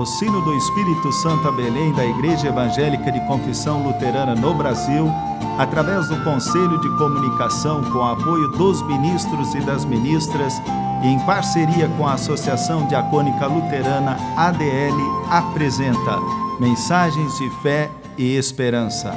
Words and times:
o 0.00 0.06
Sino 0.06 0.40
do 0.42 0.54
Espírito 0.54 1.10
Santo 1.10 1.48
a 1.48 1.52
Belém 1.52 1.92
da 1.92 2.06
Igreja 2.06 2.48
Evangélica 2.48 3.10
de 3.10 3.20
Confissão 3.26 3.82
Luterana 3.82 4.32
no 4.32 4.54
Brasil, 4.54 5.10
através 5.58 6.08
do 6.08 6.22
Conselho 6.22 6.80
de 6.80 6.88
Comunicação 6.96 7.82
com 7.90 8.04
apoio 8.04 8.48
dos 8.52 8.80
ministros 8.82 9.54
e 9.56 9.60
das 9.60 9.84
ministras 9.84 10.54
e 11.02 11.08
em 11.08 11.18
parceria 11.26 11.88
com 11.96 12.06
a 12.06 12.12
Associação 12.12 12.86
Diacônica 12.86 13.44
Luterana 13.46 14.16
ADL, 14.36 14.96
apresenta 15.30 16.18
Mensagens 16.60 17.36
de 17.36 17.50
Fé 17.60 17.90
e 18.16 18.36
Esperança. 18.36 19.12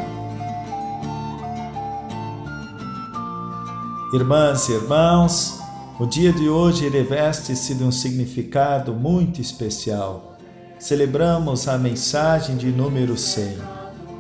Irmãs 4.14 4.68
e 4.68 4.74
irmãos, 4.74 5.60
o 6.00 6.08
dia 6.08 6.34
de 6.34 6.50
hoje 6.50 6.90
reveste-se 6.90 7.76
de 7.76 7.84
um 7.84 7.92
significado 7.92 8.94
muito 8.94 9.40
especial. 9.40 10.31
Celebramos 10.82 11.68
a 11.68 11.78
mensagem 11.78 12.58
de 12.58 12.72
número 12.72 13.16
100. 13.16 13.58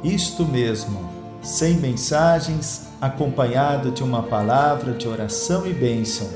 Isto 0.04 0.46
mesmo, 0.46 1.10
100 1.42 1.74
mensagens 1.78 2.88
acompanhado 3.02 3.90
de 3.90 4.04
uma 4.04 4.22
palavra 4.22 4.94
de 4.94 5.08
oração 5.08 5.66
e 5.66 5.74
bênção. 5.74 6.30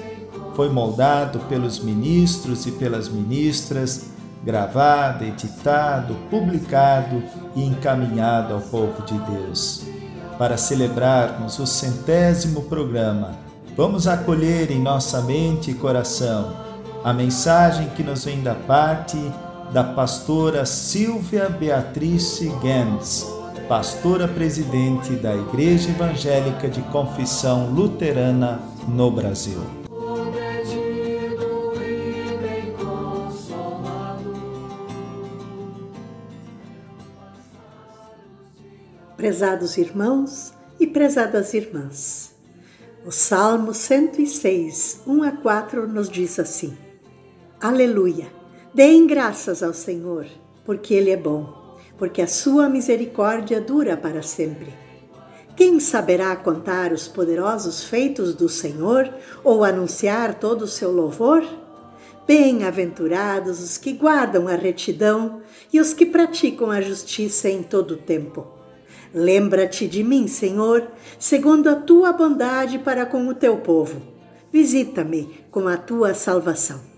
Foi 0.55 0.68
moldado 0.70 1.40
pelos 1.48 1.80
ministros 1.80 2.66
e 2.66 2.72
pelas 2.72 3.08
ministras, 3.08 4.08
gravado, 4.44 5.23
editado, 5.23 6.16
publicado 6.32 7.21
e 7.55 7.63
encaminhado 7.63 8.55
ao 8.55 8.62
povo 8.62 9.04
de 9.04 9.18
Deus. 9.20 9.84
Para 10.40 10.57
celebrarmos 10.57 11.60
o 11.60 11.68
centésimo 11.68 12.63
programa, 12.63 13.46
Vamos 13.76 14.07
acolher 14.07 14.71
em 14.71 14.82
nossa 14.82 15.21
mente 15.21 15.71
e 15.71 15.73
coração 15.73 16.55
a 17.04 17.12
mensagem 17.12 17.90
que 17.90 18.04
nos 18.04 18.23
vem 18.23 18.41
da 18.41 18.55
parte 18.55 19.18
da 19.72 19.84
pastora 19.84 20.66
Silvia 20.66 21.50
Beatrice 21.50 22.52
Gens, 22.62 23.26
pastora 23.68 24.27
presidente 24.27 25.16
da 25.16 25.35
Igreja 25.35 25.90
Evangélica 25.90 26.70
de 26.70 26.82
Confissão 26.84 27.72
Luterana 27.74 28.60
no 28.88 29.12
Brasil. 29.12 29.60
Prezados 39.18 39.77
irmãos 39.77 40.54
e 40.79 40.85
prezadas 40.85 41.54
irmãs, 41.54 42.35
o 43.05 43.12
Salmo 43.12 43.74
106, 43.74 45.02
1 45.07 45.24
a 45.24 45.32
4 45.32 45.88
nos 45.88 46.10
diz 46.10 46.38
assim: 46.40 46.77
Aleluia! 47.60 48.45
Deem 48.76 49.07
graças 49.07 49.63
ao 49.63 49.73
Senhor, 49.73 50.26
porque 50.65 50.93
Ele 50.93 51.09
é 51.09 51.15
bom, 51.15 51.77
porque 51.98 52.21
a 52.21 52.27
sua 52.27 52.68
misericórdia 52.68 53.62
dura 53.62 53.95
para 53.95 54.21
sempre. 54.21 54.73
Quem 55.55 55.79
saberá 55.79 56.35
contar 56.35 56.91
os 56.91 57.07
poderosos 57.07 57.85
feitos 57.85 58.35
do 58.35 58.49
Senhor 58.49 59.09
ou 59.45 59.63
anunciar 59.63 60.34
todo 60.41 60.63
o 60.63 60.67
seu 60.67 60.91
louvor? 60.91 61.41
Bem-aventurados 62.27 63.63
os 63.63 63.77
que 63.77 63.93
guardam 63.93 64.45
a 64.45 64.56
retidão 64.56 65.39
e 65.72 65.79
os 65.79 65.94
que 65.94 66.06
praticam 66.06 66.69
a 66.69 66.81
justiça 66.81 67.50
em 67.50 67.63
todo 67.63 67.91
o 67.91 67.97
tempo. 67.97 68.45
Lembra-te 69.13 69.88
de 69.88 70.03
mim, 70.03 70.28
Senhor, 70.28 70.85
segundo 71.17 71.69
a 71.69 71.75
tua 71.75 72.12
bondade 72.12 72.78
para 72.78 73.06
com 73.06 73.25
o 73.25 73.34
teu 73.34 73.56
povo. 73.56 74.01
Visita-me 74.51 75.45
com 75.50 75.66
a 75.66 75.78
tua 75.78 76.13
salvação. 76.13 76.94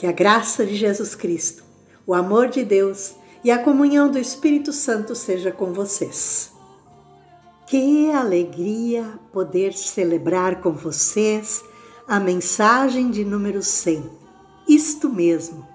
Que 0.00 0.06
a 0.06 0.12
graça 0.12 0.64
de 0.64 0.76
Jesus 0.76 1.14
Cristo, 1.14 1.62
o 2.06 2.14
amor 2.14 2.48
de 2.48 2.64
Deus 2.64 3.16
e 3.44 3.50
a 3.50 3.62
comunhão 3.62 4.10
do 4.10 4.18
Espírito 4.18 4.72
Santo 4.72 5.14
seja 5.14 5.52
com 5.52 5.74
vocês. 5.74 6.52
Que 7.66 8.10
alegria 8.10 9.04
poder 9.30 9.74
celebrar 9.74 10.62
com 10.62 10.72
vocês 10.72 11.62
a 12.08 12.18
mensagem 12.18 13.10
de 13.10 13.26
número 13.26 13.62
100. 13.62 14.10
Isto 14.66 15.10
mesmo, 15.10 15.68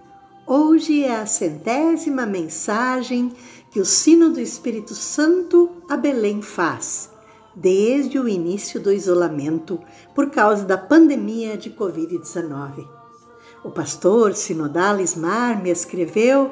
hoje 0.47 1.03
é 1.03 1.17
a 1.17 1.27
centésima 1.27 2.25
mensagem 2.25 3.31
que 3.69 3.79
o 3.79 3.85
sino 3.85 4.31
do 4.31 4.41
Espírito 4.41 4.95
Santo 4.95 5.69
a 5.87 5.95
Belém 5.95 6.41
faz, 6.41 7.11
desde 7.55 8.17
o 8.17 8.27
início 8.27 8.79
do 8.79 8.91
isolamento 8.91 9.79
por 10.15 10.31
causa 10.31 10.65
da 10.65 10.79
pandemia 10.79 11.55
de 11.55 11.69
Covid-19. 11.69 12.94
O 13.65 13.71
pastor 13.71 14.35
sinodal 14.35 15.01
Ismar 15.01 15.59
me 15.59 15.71
escreveu 15.71 16.51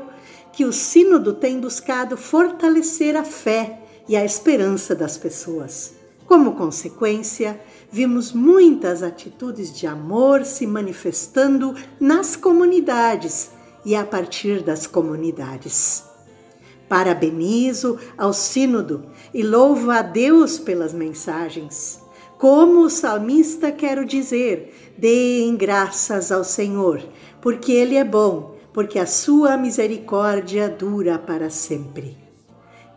que 0.52 0.66
o 0.66 0.74
sínodo 0.74 1.32
tem 1.32 1.60
buscado 1.60 2.18
fortalecer 2.18 3.16
a 3.16 3.24
fé 3.24 3.84
e 4.10 4.16
a 4.16 4.26
esperança 4.26 4.96
das 4.96 5.16
pessoas. 5.16 5.94
Como 6.26 6.56
consequência, 6.56 7.62
vimos 7.92 8.34
muitas 8.34 9.04
atitudes 9.04 9.72
de 9.72 9.86
amor 9.86 10.44
se 10.44 10.66
manifestando 10.66 11.76
nas 12.00 12.36
comunidades 12.36 13.52
e 13.86 13.96
a 13.96 14.04
partir 14.04 14.64
das 14.64 14.88
comunidades. 14.88 16.04
Parabenizo 16.90 18.00
ao 18.18 18.34
Sínodo 18.34 19.06
e 19.32 19.44
louvo 19.44 19.92
a 19.92 20.02
Deus 20.02 20.58
pelas 20.58 20.94
mensagens. 20.94 22.03
Como 22.44 22.82
o 22.82 22.90
salmista, 22.90 23.72
quero 23.72 24.04
dizer: 24.04 24.94
deem 24.98 25.56
graças 25.56 26.30
ao 26.30 26.44
Senhor, 26.44 27.02
porque 27.40 27.72
Ele 27.72 27.96
é 27.96 28.04
bom, 28.04 28.58
porque 28.74 29.00
a 29.00 29.06
sua 29.06 29.56
misericórdia 29.56 30.68
dura 30.68 31.18
para 31.18 31.50
sempre. 31.50 32.18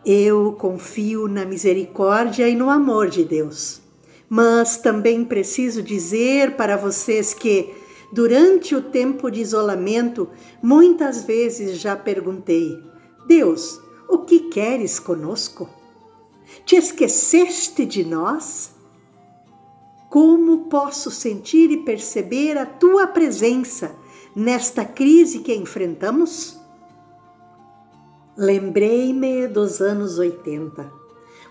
Eu 0.05 0.51
confio 0.59 1.29
na 1.29 1.45
misericórdia 1.45 2.49
e 2.49 2.57
no 2.57 2.69
amor 2.69 3.07
de 3.07 3.23
Deus. 3.23 3.79
Mas 4.27 4.75
também 4.75 5.23
preciso 5.23 5.81
dizer 5.81 6.57
para 6.57 6.75
vocês 6.75 7.33
que, 7.33 7.73
durante 8.11 8.75
o 8.75 8.81
tempo 8.81 9.31
de 9.31 9.39
isolamento, 9.39 10.27
muitas 10.61 11.23
vezes 11.23 11.79
já 11.79 11.95
perguntei: 11.95 12.77
Deus, 13.25 13.79
o 14.09 14.17
que 14.17 14.49
queres 14.49 14.99
conosco? 14.99 15.69
Te 16.65 16.75
esqueceste 16.75 17.85
de 17.85 18.03
nós? 18.03 18.75
Como 20.19 20.61
posso 20.61 21.11
sentir 21.11 21.69
e 21.69 21.77
perceber 21.77 22.57
a 22.57 22.65
tua 22.65 23.05
presença 23.05 23.95
nesta 24.35 24.83
crise 24.83 25.41
que 25.41 25.53
enfrentamos? 25.53 26.59
Lembrei-me 28.35 29.47
dos 29.47 29.79
anos 29.79 30.17
80, 30.17 30.91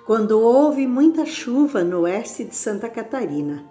quando 0.04 0.40
houve 0.40 0.84
muita 0.84 1.24
chuva 1.24 1.84
no 1.84 2.00
oeste 2.00 2.42
de 2.42 2.56
Santa 2.56 2.88
Catarina. 2.88 3.64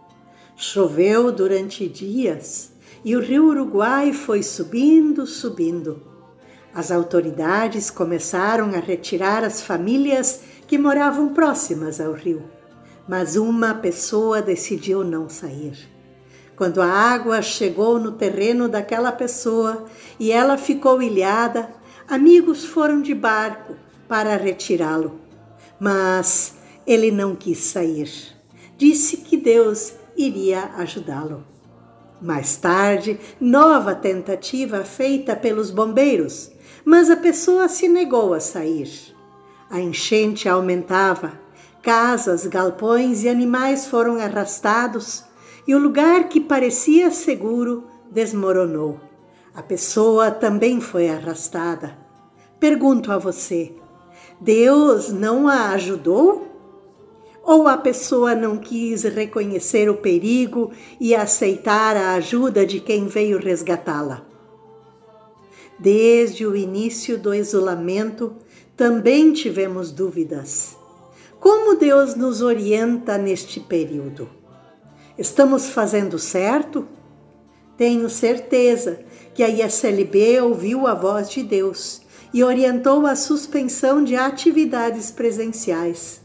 Choveu 0.56 1.30
durante 1.30 1.90
dias 1.90 2.72
e 3.04 3.18
o 3.18 3.20
rio 3.20 3.50
Uruguai 3.50 4.14
foi 4.14 4.42
subindo, 4.42 5.28
subindo 5.28 6.02
as 6.76 6.92
autoridades 6.92 7.90
começaram 7.90 8.68
a 8.74 8.80
retirar 8.80 9.46
as 9.46 9.62
famílias 9.62 10.42
que 10.68 10.78
moravam 10.78 11.34
próximas 11.34 12.02
ao 12.02 12.12
rio, 12.12 12.44
mas 13.08 13.36
uma 13.36 13.74
pessoa 13.74 14.42
decidiu 14.42 15.04
não 15.04 15.30
sair. 15.30 15.90
Quando 16.56 16.82
a 16.82 16.88
água 16.88 17.42
chegou 17.42 18.00
no 18.00 18.14
terreno 18.14 18.68
daquela 18.70 19.12
pessoa 19.12 19.86
e 20.20 20.32
ela 20.32 20.58
ficou 20.58 21.02
ilhada, 21.02 21.70
amigos 22.08 22.66
foram 22.66 23.02
de 23.02 23.14
barco 23.14 23.76
para 24.08 24.38
retirá-lo. 24.38 25.20
Mas 25.80 26.56
ele 26.88 27.12
não 27.12 27.36
quis 27.36 27.60
sair. 27.60 28.10
Disse 28.78 29.18
que 29.18 29.36
Deus 29.36 29.94
iria 30.16 30.72
ajudá-lo. 30.78 31.44
Mais 32.22 32.56
tarde, 32.56 33.20
nova 33.40 33.94
tentativa 33.94 34.84
feita 34.84 35.36
pelos 35.36 35.70
bombeiros 35.70 36.56
mas 36.86 37.10
a 37.10 37.16
pessoa 37.16 37.68
se 37.68 37.88
negou 37.88 38.36
a 38.36 38.40
sair. 38.40 38.88
A 39.68 39.80
enchente 39.80 40.48
aumentava, 40.48 41.34
casas, 41.86 42.48
galpões 42.48 43.24
e 43.24 43.30
animais 43.30 43.86
foram 43.86 44.18
arrastados 44.20 45.24
e 45.68 45.76
o 45.76 45.78
lugar 45.78 46.28
que 46.30 46.42
parecia 46.42 47.12
seguro 47.12 47.84
desmoronou. 48.10 49.00
A 49.54 49.62
pessoa 49.62 50.32
também 50.32 50.82
foi 50.82 51.08
arrastada. 51.08 51.96
Pergunto 52.60 53.12
a 53.12 53.20
você: 53.20 53.72
Deus 54.42 55.14
não 55.14 55.48
a 55.48 55.70
ajudou? 55.74 56.48
Ou 57.44 57.68
a 57.68 57.78
pessoa 57.78 58.34
não 58.34 58.58
quis 58.58 59.04
reconhecer 59.04 59.88
o 59.88 59.98
perigo 59.98 60.72
e 61.00 61.14
aceitar 61.14 61.96
a 61.96 62.16
ajuda 62.16 62.66
de 62.66 62.80
quem 62.80 63.06
veio 63.06 63.38
resgatá-la? 63.38 64.26
Desde 65.78 66.48
o 66.48 66.56
início 66.56 67.20
do 67.20 67.32
isolamento, 67.32 68.36
também 68.76 69.32
tivemos 69.32 69.92
dúvidas. 69.92 70.84
Como 71.40 71.76
Deus 71.76 72.16
nos 72.16 72.42
orienta 72.42 73.18
neste 73.18 73.60
período? 73.60 74.30
Estamos 75.18 75.70
fazendo 75.70 76.18
certo? 76.18 76.88
Tenho 77.78 78.10
certeza 78.10 79.00
que 79.34 79.44
a 79.44 79.50
ISLB 79.50 80.42
ouviu 80.42 80.88
a 80.88 80.94
voz 80.94 81.30
de 81.30 81.44
Deus 81.44 82.02
e 82.34 82.44
orientou 82.44 83.06
a 83.06 83.16
suspensão 83.16 84.04
de 84.04 84.16
atividades 84.16 85.12
presenciais. 85.12 86.22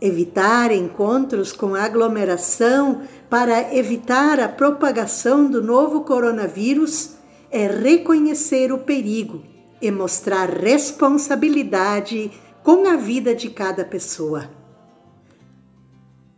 Evitar 0.00 0.72
encontros 0.72 1.52
com 1.52 1.74
aglomeração 1.74 3.02
para 3.30 3.74
evitar 3.74 4.40
a 4.40 4.48
propagação 4.48 5.48
do 5.48 5.62
novo 5.62 6.02
coronavírus 6.02 7.12
é 7.50 7.66
reconhecer 7.66 8.72
o 8.72 8.78
perigo 8.78 9.42
e 9.80 9.90
mostrar 9.90 10.48
responsabilidade 10.48 12.30
com 12.62 12.86
a 12.88 12.96
vida 12.96 13.34
de 13.34 13.50
cada 13.50 13.84
pessoa. 13.84 14.48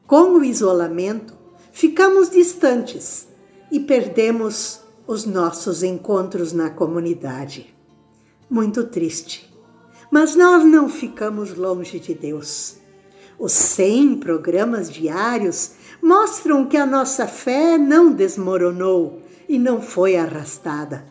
Com 0.06 0.38
o 0.38 0.44
isolamento, 0.44 1.34
ficamos 1.72 2.30
distantes 2.30 3.28
e 3.70 3.80
perdemos 3.80 4.80
os 5.06 5.26
nossos 5.26 5.82
encontros 5.82 6.52
na 6.52 6.70
comunidade. 6.70 7.74
Muito 8.48 8.84
triste. 8.84 9.52
Mas 10.10 10.34
nós 10.34 10.64
não 10.64 10.88
ficamos 10.88 11.54
longe 11.54 11.98
de 11.98 12.14
Deus. 12.14 12.76
Os 13.38 13.52
100 13.52 14.16
programas 14.16 14.88
diários 14.90 15.72
mostram 16.00 16.66
que 16.66 16.76
a 16.76 16.86
nossa 16.86 17.26
fé 17.26 17.76
não 17.76 18.12
desmoronou 18.12 19.20
e 19.48 19.58
não 19.58 19.82
foi 19.82 20.16
arrastada. 20.16 21.04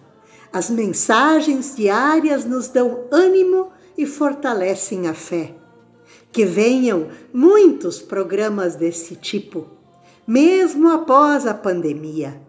As 0.51 0.69
mensagens 0.69 1.75
diárias 1.75 2.45
nos 2.45 2.67
dão 2.67 3.05
ânimo 3.11 3.71
e 3.97 4.05
fortalecem 4.05 5.07
a 5.07 5.13
fé. 5.13 5.55
Que 6.31 6.45
venham 6.45 7.09
muitos 7.33 8.01
programas 8.01 8.75
desse 8.75 9.15
tipo, 9.15 9.67
mesmo 10.25 10.89
após 10.89 11.45
a 11.45 11.53
pandemia. 11.53 12.41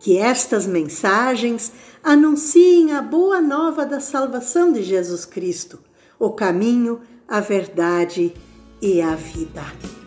Que 0.00 0.18
estas 0.18 0.66
mensagens 0.66 1.72
anunciem 2.02 2.92
a 2.92 3.00
boa 3.00 3.40
nova 3.40 3.86
da 3.86 4.00
salvação 4.00 4.72
de 4.72 4.82
Jesus 4.82 5.24
Cristo, 5.24 5.78
o 6.18 6.30
caminho, 6.30 7.00
a 7.28 7.40
verdade 7.40 8.34
e 8.80 9.00
a 9.00 9.14
vida. 9.14 10.01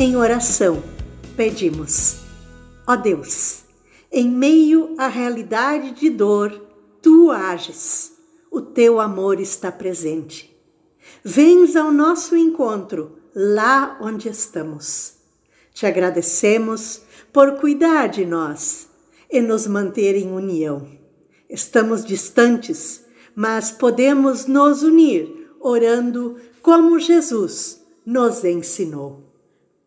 Em 0.00 0.14
oração, 0.14 0.80
pedimos: 1.36 2.18
Ó 2.86 2.94
Deus, 2.94 3.64
em 4.12 4.30
meio 4.30 4.94
à 4.96 5.08
realidade 5.08 5.90
de 5.90 6.08
dor, 6.08 6.52
tu 7.02 7.32
ages, 7.32 8.12
o 8.48 8.60
teu 8.60 9.00
amor 9.00 9.40
está 9.40 9.72
presente. 9.72 10.56
Vens 11.24 11.74
ao 11.74 11.90
nosso 11.90 12.36
encontro, 12.36 13.18
lá 13.34 13.98
onde 14.00 14.28
estamos. 14.28 15.14
Te 15.74 15.84
agradecemos 15.84 17.00
por 17.32 17.58
cuidar 17.58 18.06
de 18.06 18.24
nós 18.24 18.86
e 19.28 19.40
nos 19.40 19.66
manter 19.66 20.14
em 20.14 20.30
união. 20.30 20.86
Estamos 21.50 22.04
distantes, 22.04 23.04
mas 23.34 23.72
podemos 23.72 24.46
nos 24.46 24.84
unir 24.84 25.50
orando 25.58 26.36
como 26.62 27.00
Jesus 27.00 27.82
nos 28.06 28.44
ensinou. 28.44 29.27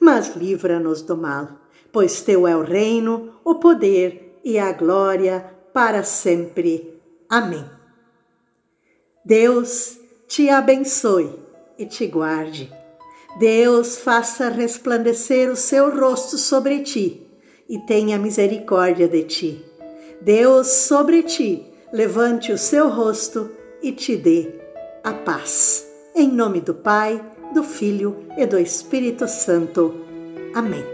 mas 0.00 0.34
livra-nos 0.34 1.02
do 1.02 1.16
mal, 1.16 1.48
pois 1.92 2.22
teu 2.22 2.46
é 2.46 2.56
o 2.56 2.62
reino, 2.62 3.34
o 3.44 3.56
poder 3.56 4.40
e 4.42 4.58
a 4.58 4.72
glória 4.72 5.44
para 5.74 6.02
sempre. 6.02 7.00
Amém. 7.28 7.64
Deus 9.24 9.98
te 10.26 10.48
abençoe 10.48 11.38
e 11.78 11.84
te 11.84 12.06
guarde. 12.06 12.72
Deus 13.38 13.98
faça 13.98 14.48
resplandecer 14.48 15.50
o 15.50 15.56
seu 15.56 15.94
rosto 15.96 16.36
sobre 16.36 16.80
ti 16.80 17.26
e 17.68 17.78
tenha 17.78 18.18
misericórdia 18.18 19.06
de 19.06 19.22
ti. 19.24 19.64
Deus 20.20 20.66
sobre 20.66 21.22
ti 21.22 21.66
levante 21.92 22.52
o 22.52 22.58
seu 22.58 22.88
rosto 22.88 23.50
e 23.82 23.92
te 23.92 24.16
dê 24.16 24.60
a 25.04 25.12
paz. 25.12 25.86
Em 26.14 26.28
nome 26.28 26.60
do 26.60 26.74
Pai, 26.74 27.24
do 27.52 27.62
Filho 27.62 28.16
e 28.36 28.46
do 28.46 28.58
Espírito 28.58 29.26
Santo. 29.28 29.94
Amém. 30.54 30.84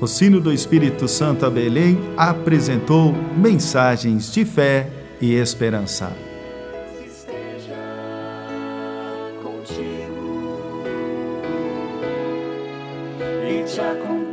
O 0.00 0.06
sino 0.06 0.40
do 0.40 0.52
Espírito 0.52 1.08
Santo 1.08 1.46
a 1.46 1.50
Belém 1.50 1.98
apresentou 2.16 3.12
mensagens 3.36 4.30
de 4.30 4.44
fé 4.44 4.90
e 5.20 5.34
esperança. 5.34 6.12
Esteja 7.04 7.74
contigo 9.42 10.62
e 13.48 13.64
te 13.64 13.80
acompanhe 13.80 14.25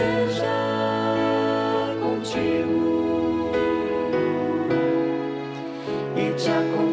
esteja 0.00 1.94
contigo. 2.00 3.52
te 6.36 6.50
acompanha. 6.50 6.89